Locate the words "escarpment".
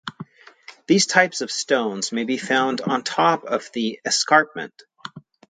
4.03-4.73